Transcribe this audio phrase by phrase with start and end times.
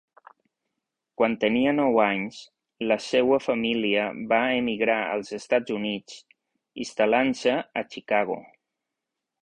[1.21, 2.39] Quan tenia nou anys,
[2.93, 6.19] la seua família va emigrar als Estats Units,
[6.87, 8.45] instal·lant-se a Chicago.